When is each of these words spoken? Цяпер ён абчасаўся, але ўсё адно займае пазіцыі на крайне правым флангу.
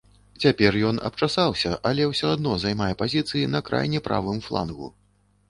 Цяпер 0.43 0.77
ён 0.91 0.95
абчасаўся, 1.09 1.73
але 1.89 2.07
ўсё 2.13 2.31
адно 2.39 2.57
займае 2.65 2.89
пазіцыі 3.03 3.53
на 3.59 3.63
крайне 3.69 4.03
правым 4.09 4.43
флангу. 4.49 4.93